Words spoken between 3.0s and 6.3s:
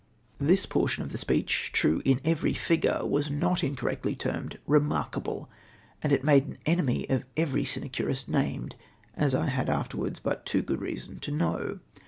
was not incorrectly termed" remarkable;" and it